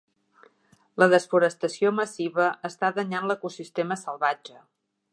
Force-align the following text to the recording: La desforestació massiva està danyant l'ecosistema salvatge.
La 1.03 1.07
desforestació 1.11 1.93
massiva 1.99 2.49
està 2.73 2.91
danyant 2.99 3.31
l'ecosistema 3.33 4.03
salvatge. 4.07 4.61